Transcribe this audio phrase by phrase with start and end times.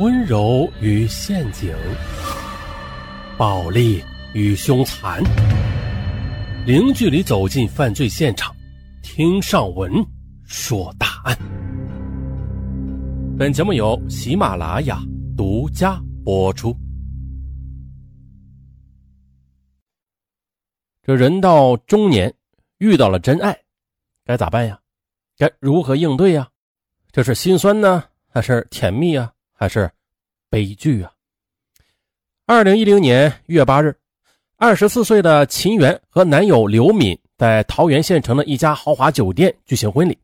[0.00, 1.72] 温柔与陷阱，
[3.38, 5.22] 暴力与凶残，
[6.66, 8.52] 零距离走进犯罪现场，
[9.04, 10.04] 听上文
[10.42, 11.38] 说大案。
[13.38, 15.00] 本节目由喜马拉雅
[15.36, 16.76] 独家播出。
[21.04, 22.34] 这人到中年，
[22.78, 23.56] 遇到了真爱，
[24.24, 24.76] 该咋办呀？
[25.38, 26.48] 该如何应对呀？
[27.12, 29.30] 这是心酸呢，还是甜蜜啊？
[29.54, 29.90] 还是
[30.50, 31.10] 悲剧啊！
[32.44, 33.96] 二零一零年一月八日，
[34.56, 40.18] 二十四岁的秦源和男友刘敏在桃园县城的一家豪华酒店举行婚礼。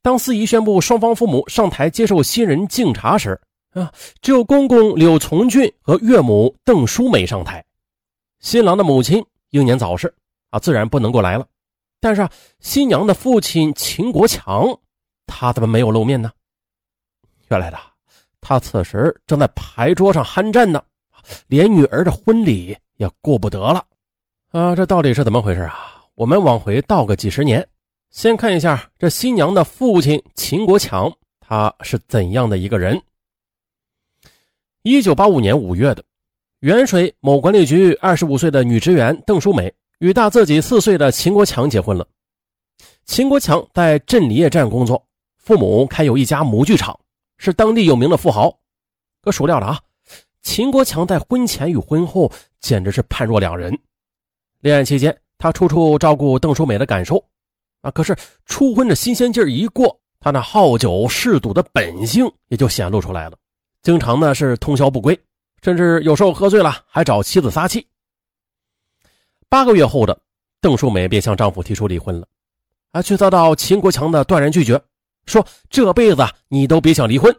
[0.00, 3.38] 当司仪宣布双方父母上台接受新人敬茶时，
[3.72, 7.62] 啊，只有公公柳从俊和岳母邓淑梅上台。
[8.38, 10.14] 新郎的母亲英年早逝，
[10.50, 11.46] 啊，自然不能够来了。
[12.00, 14.66] 但是啊，新娘的父亲秦国强，
[15.26, 16.30] 他怎么没有露面呢？
[17.48, 17.78] 原来的。
[18.48, 20.80] 他此时正在牌桌上酣战呢，
[21.48, 23.84] 连女儿的婚礼也顾不得了，
[24.52, 26.06] 啊，这到底是怎么回事啊？
[26.14, 27.66] 我们往回倒个几十年，
[28.10, 33.02] 先看一下这新娘的父亲秦国强，他是怎样的一个人？
[34.82, 36.04] 一九八五年五月的，
[36.60, 42.06] 原水某管理局二十五岁的女职员邓淑美与大自己四岁的秦国强结婚了。
[43.06, 45.04] 秦国强在镇里业站工作，
[45.36, 46.96] 父母开有一家模具厂。
[47.38, 48.58] 是当地有名的富豪，
[49.22, 49.80] 可孰料了啊？
[50.42, 53.76] 秦国强在婚前与婚后简直是判若两人。
[54.60, 57.22] 恋爱期间，他处处照顾邓淑美的感受
[57.80, 63.36] 啊，可是初婚的新鲜劲儿一过，他那好酒嗜赌的本性也就显露出来了，
[63.82, 65.18] 经常呢是通宵不归，
[65.62, 67.86] 甚至有时候喝醉了还找妻子撒气。
[69.48, 70.18] 八个月后的
[70.60, 72.26] 邓淑美便向丈夫提出离婚了，
[72.92, 74.80] 啊，却遭到秦国强的断然拒绝。
[75.26, 77.34] 说这辈子你都别想离婚。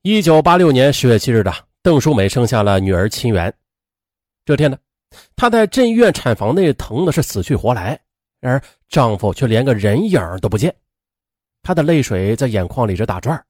[0.00, 1.52] 一九八六年十月七日的，
[1.82, 3.52] 邓淑美生下了女儿秦媛。
[4.44, 4.76] 这天呢，
[5.36, 8.00] 她在镇医院产房内疼的是死去活来，
[8.40, 10.74] 然而丈夫却连个人影都不见。
[11.62, 13.40] 她的泪水在眼眶里直打转，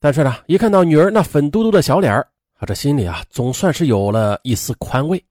[0.00, 5.22] 但是呢，一看到女儿那粉嘟嘟的小脸啊，这心里啊总算是有了一丝宽慰。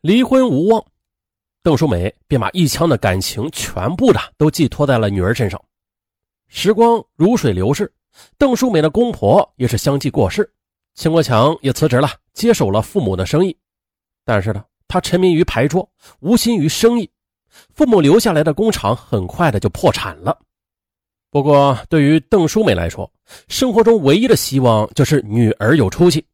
[0.00, 0.82] 离婚无望。
[1.62, 5.62] 邓淑美便把一腔的感情全部的都寄托在了女儿身上。
[6.48, 7.92] 时光如水流逝，
[8.38, 10.50] 邓淑美的公婆也是相继过世，
[10.94, 13.56] 秦国强也辞职了，接手了父母的生意。
[14.24, 15.88] 但是呢，他沉迷于牌桌，
[16.20, 17.08] 无心于生意，
[17.74, 20.36] 父母留下来的工厂很快的就破产了。
[21.30, 23.08] 不过，对于邓淑美来说，
[23.48, 26.24] 生活中唯一的希望就是女儿有出息。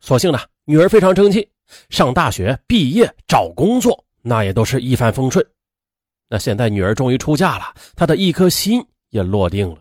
[0.00, 1.48] 所幸呢，女儿非常争气，
[1.88, 4.04] 上大学、毕业、找工作。
[4.22, 5.44] 那也都是一帆风顺。
[6.28, 9.78] 那现在女儿终于出嫁了，她的一颗心也落定了。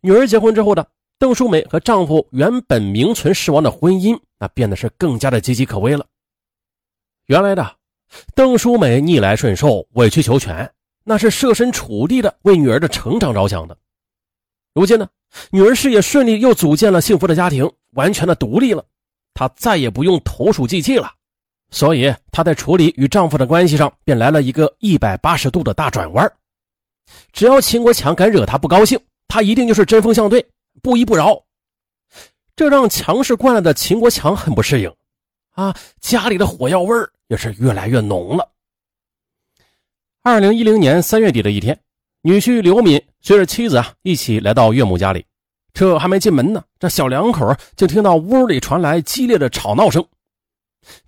[0.00, 0.88] 女儿结婚之后的
[1.18, 6.06] 邓淑美和丈夫原本名存实亡的婚姻，那变得是更加的岌岌可危了。
[7.26, 7.76] 原来的
[8.34, 10.72] 邓淑美逆来顺受、委曲求全，
[11.04, 13.76] 那是设身处地的为女儿的成长着想的。
[14.72, 15.08] 如今呢，
[15.50, 18.84] 女儿事业顺利，又组建了幸福的家庭，完全的独立了，
[19.34, 21.12] 她再也不用投鼠忌器了。
[21.70, 26.32] 所以她在处理与丈夫的关系上，便来了一个一百八十度的大转弯。
[27.32, 28.98] 只要秦国强敢惹她不高兴，
[29.28, 30.46] 她一定就是针锋相对，
[30.82, 31.42] 不依不饶。
[32.56, 34.92] 这让强势惯了的秦国强很不适应，
[35.54, 36.94] 啊，家里的火药味
[37.28, 38.50] 也是越来越浓了。
[40.22, 41.78] 二零一零年三月底的一天，
[42.22, 45.24] 女婿刘敏随着妻子啊一起来到岳母家里，
[45.72, 50.04] 这还没进门呢，这小两口就听到屋里传来激烈的吵闹声。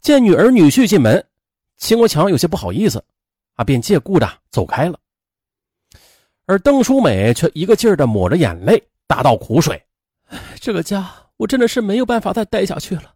[0.00, 1.24] 见女儿女婿进门，
[1.76, 3.02] 秦国强有些不好意思，
[3.54, 4.98] 啊，便借故的走开了。
[6.46, 9.80] 而邓淑美却一个劲儿的抹着眼泪，大倒苦水
[10.60, 13.14] ：“这个家我真的是没有办法再待下去了。”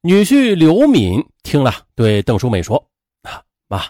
[0.00, 2.82] 女婿刘敏听了，对邓淑美说
[3.22, 3.84] ：“啊，妈，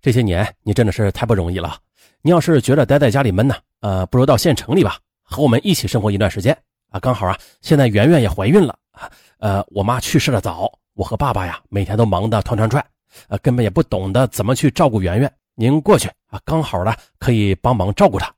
[0.00, 1.78] 这些年你真的是太不容易了。
[2.22, 6.56] 你要是觉得待在家里闷呢，呃，不如到县城里吧，和我们一起生活一段时间
[6.90, 6.98] 啊。
[6.98, 12.84] 刚好啊，现在圆圆也怀孕了啊，呃，我妈去世的早。”我和爸爸呀，每天都忙得团团转，
[13.28, 15.30] 呃，根本也不懂得怎么去照顾圆圆。
[15.54, 18.34] 您过去啊，刚好呢可以帮忙照顾她。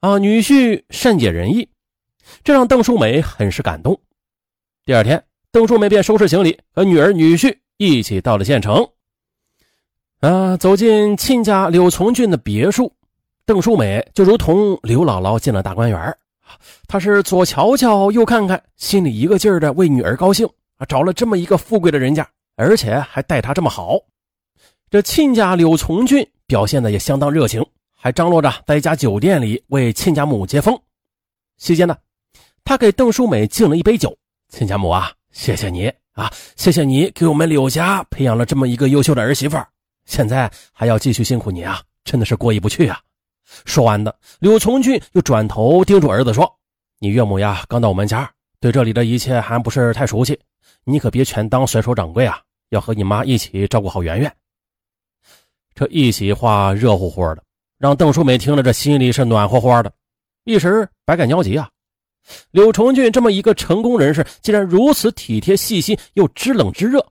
[0.00, 1.66] 啊，女婿善解人意，
[2.44, 3.98] 这让邓淑美很是感动。
[4.84, 8.86] 第二天，邓淑美便收拾行李，和女儿、女婿一起到了县城。
[10.20, 12.92] 啊，走进亲家柳从俊的别墅，
[13.46, 16.18] 邓淑美就如同刘姥姥进了大观园
[16.86, 20.46] 她是左瞧瞧，右看看，心里一个劲儿的为女儿高兴。
[20.78, 22.26] 啊，找了这么一个富贵的人家，
[22.56, 23.98] 而且还待他这么好。
[24.90, 27.64] 这亲家柳从俊表现的也相当热情，
[27.94, 30.80] 还张罗着在一家酒店里为亲家母接风，
[31.58, 31.96] 席间呢，
[32.64, 34.16] 他给邓淑美敬了一杯酒
[34.48, 39.58] ：“亲家母啊，谢谢你啊，谢谢你给我们柳家培养了这么一个优秀的儿媳妇，
[40.06, 42.98] 现在还要继续辛苦你啊，真的是过意不去啊。”
[43.64, 46.50] 说完的，柳从俊又转头叮嘱儿子说
[47.00, 50.38] ：“你岳母呀，刚到我们家，对这里的一切还不是太熟悉，
[50.84, 52.40] 你可别全当甩手掌柜啊，
[52.70, 54.36] 要和你妈一起照顾好圆圆。”
[55.74, 57.42] 这一席话热乎乎的，
[57.78, 59.92] 让邓淑美听了这心里是暖和和的，
[60.44, 61.68] 一时百感交集啊。
[62.50, 67.06] 柳崇俊这么一个成功人士，竟然如此体贴细心，又知冷知热，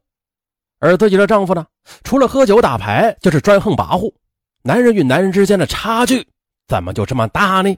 [0.79, 1.65] 而自己的丈夫呢，
[2.03, 4.13] 除了喝酒打牌，就是专横跋扈。
[4.61, 6.27] 男人与男人之间的差距
[6.67, 7.75] 怎么就这么大呢？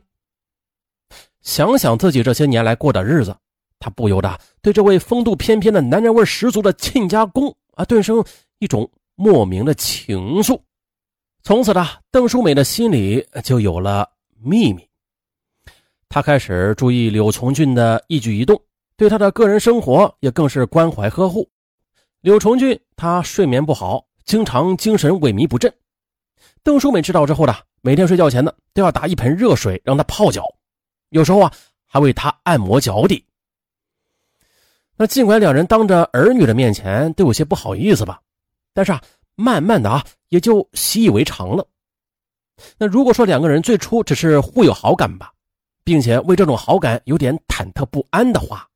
[1.42, 3.38] 想想自己这些年来过的日子，
[3.80, 8.24] 他不由得对这位风度翩翩的男人味十足的亲家公啊，顿生
[8.58, 10.60] 一种莫名的情愫。
[11.42, 14.08] 从此呢，邓淑美的心里就有了
[14.42, 14.86] 秘密。
[16.10, 18.62] 她开始注意柳从俊的一举一动，
[18.98, 21.50] 对他的个人生活也更是关怀呵护。
[22.22, 25.74] 柳从俊他睡眠不好，经常精神萎靡不振。
[26.64, 30.44] 邓淑美知道之后呢，每天睡觉前呢都要打一盆热水让他泡脚，
[31.12, 31.54] 有时候啊
[31.86, 33.24] 还为他按摩脚底。
[35.02, 38.20] 那尽管两人当着儿女的面前都有些不好意思吧，
[38.74, 39.02] 但是啊，
[39.36, 41.66] 慢慢的啊也就习以为常了。
[42.78, 45.32] 那如果说两个人最初只是互有好感吧，
[45.86, 48.68] 并且为这种好感有点忐忑不安的话，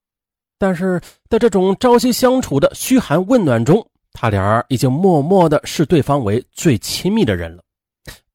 [0.58, 0.98] 但是
[1.28, 7.62] 在这种朝夕相处的嘘寒问暖中，他俩已经默默的视对方为最亲密的人了。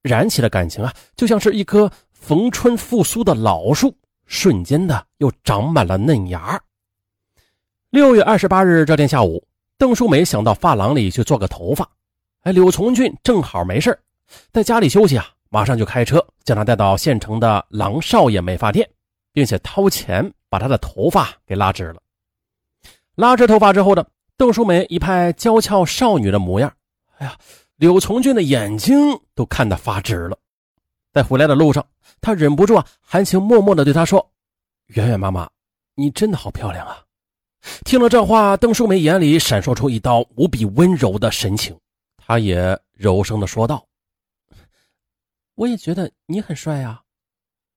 [0.03, 3.97] 燃起的感情啊，就像是一棵逢春复苏的老树，
[4.27, 6.61] 瞬间的又长满了嫩芽。
[7.91, 9.43] 六月二十八日这天下午，
[9.79, 11.89] 邓淑梅想到发廊里去做个头发，
[12.43, 13.99] 哎，柳从俊正好没事
[14.53, 18.87] 在家里休息啊，马上就开车将她带到县城的郎少爷美发店，
[19.33, 22.03] 并且掏钱把她的头发给拉直了。
[23.15, 24.05] 拉直头发之后呢，
[24.37, 26.71] 邓淑梅一派娇俏少女的模样，
[27.17, 27.37] 哎呀。
[27.77, 28.99] 柳从俊的眼睛
[29.37, 30.37] 都看得发直了，
[31.13, 31.87] 在回来的路上，
[32.21, 34.33] 他忍不住啊，含情脉脉地对她说
[34.89, 35.49] ：“圆圆妈妈，
[35.95, 37.01] 你真的好漂亮啊！”
[37.85, 41.77] 听了这话，邓淑梅眼里闪烁出一道无比温柔的神情，
[42.17, 43.85] 她也柔声的说道
[45.57, 47.03] ：“我也觉得你很帅啊。”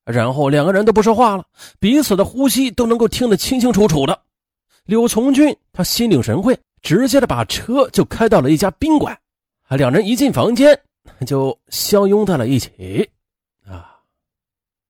[0.04, 1.46] 然后两个人都不说话了，
[1.80, 4.20] 彼此的呼吸都能够听得清清楚楚的。
[4.86, 9.18] 柳从俊他心领神会，直接的把车就开到了一家宾馆。
[9.68, 10.78] 啊两人一进房间，
[11.26, 13.08] 就相拥在了一起。
[13.66, 14.00] 啊，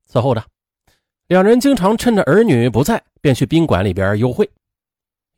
[0.08, 0.44] 此后呢，
[1.28, 4.50] 两人经常趁着儿女不在，便去宾馆里边幽会。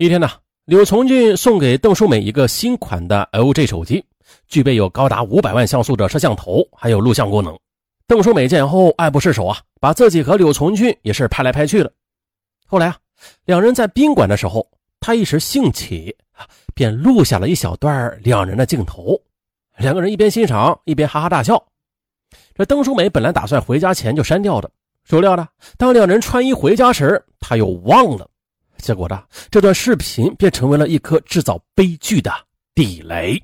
[0.03, 0.29] 一天呢，
[0.65, 4.03] 柳从俊送给邓淑美一个新款的 LG 手机，
[4.49, 7.57] 具备有高达五百万像素的摄像头，还有录像功能。
[8.05, 11.89] 邓淑美见后爱不释手啊，把自己和柳从俊也是拍来拍去的。
[12.67, 12.97] 后来啊，
[13.45, 14.67] 两人在宾馆的时候，
[14.99, 16.13] 他一时兴起，
[16.75, 19.17] 便录下了一小段两人的镜头。
[19.77, 21.65] 两个人一边欣赏一边哈哈大笑。
[22.53, 24.69] 这邓淑美本来打算回家前就删掉的，
[25.05, 25.47] 谁料呢，
[25.77, 28.27] 当两人穿衣回家时，他又忘了。
[28.83, 32.29] 结果呢，这段视频便成为了一颗制造悲剧的
[32.75, 33.41] 地雷。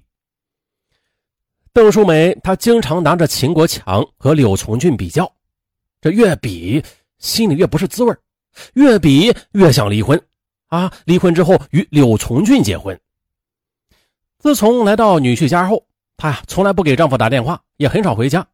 [1.71, 5.31] 邓淑梅她经常拿着秦国强和柳从俊比较，
[6.01, 6.83] 这越比
[7.19, 8.13] 心里越不是滋味
[8.73, 10.21] 越比越想离婚
[10.68, 10.92] 啊！
[11.06, 12.99] 离婚之后与柳从俊结婚。
[14.40, 15.85] 自从来到女婿家后。
[16.18, 18.45] 她呀，从来不给丈夫打电话，也很少回家。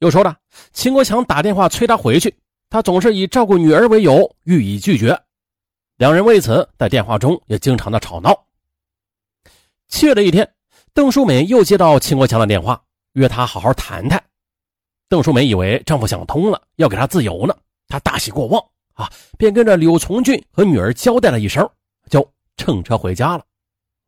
[0.00, 0.34] 有时候呢，
[0.72, 2.34] 秦国强打电话催她回去，
[2.68, 5.16] 她总是以照顾女儿为由予以拒绝。
[5.96, 8.46] 两人为此在电话中也经常的吵闹。
[9.86, 10.48] 七月的一天，
[10.92, 12.82] 邓淑美又接到秦国强的电话，
[13.12, 14.20] 约她好好谈谈。
[15.08, 18.60] 邓淑美以为丈夫想通了，要给她自由呢，她大喜过望
[18.94, 19.08] 啊，
[19.38, 21.68] 便跟着柳从俊和女儿交代了一声，
[22.10, 23.44] 就乘车回家了。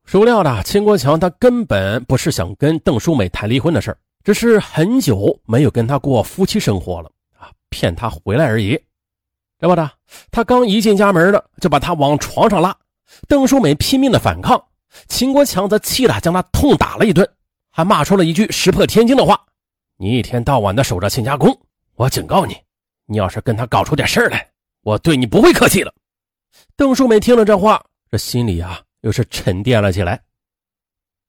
[0.05, 8.76] 孰料的，秦国强他根本不是想跟邓淑美谈离婚的事只是很久没有跟她过夫妻生活了啊，骗她回来而已。
[9.59, 9.91] 这不的，
[10.31, 12.77] 他刚一进家门呢，就把他往床上拉。
[13.29, 14.63] 邓淑美拼命的反抗，
[15.09, 17.27] 秦国强则气得将她痛打了一顿，
[17.71, 19.41] 还骂出了一句石破天惊的话
[19.97, 21.59] ：“你一天到晚的守着亲家公，
[21.95, 22.57] 我警告你，
[23.07, 24.47] 你要是跟他搞出点事来，
[24.83, 25.93] 我对你不会客气了。”
[26.77, 28.81] 邓淑美听了这话，这心里啊。
[29.03, 30.21] 又是沉淀了起来。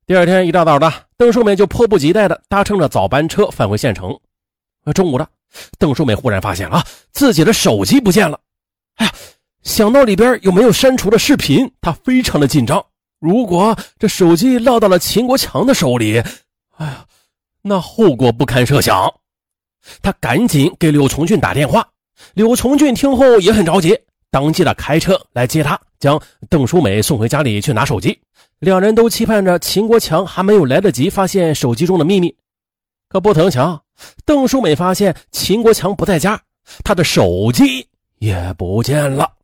[0.07, 4.19] 第二天一大早的，邓淑美就迫不及待的搭乘着早班车返回县城。
[4.93, 5.27] 中午了
[5.77, 8.39] 邓淑美忽然发现啊自己的手机不见了。
[8.95, 9.13] 哎呀
[9.63, 12.83] 想到里边有没有删除的视频她非常的紧张。
[13.19, 16.19] 如果这手机落到了秦国强的手里
[16.77, 17.05] 哎呀
[17.63, 19.13] 那后果不堪设想。
[20.01, 21.87] 她赶紧给柳从俊打电话
[22.33, 23.97] 柳从俊听后也很着急
[24.29, 28.19] 当即的开车来接她将邓淑美送回家里去拿手机。
[28.59, 32.35] 两人都期盼着秦国强还没有来得及发现手机中的秘密。
[33.07, 33.83] 可不曾想
[34.25, 36.41] 邓淑美发现秦国强不在家
[36.83, 37.87] 她的手机
[38.19, 39.36] 也不见了。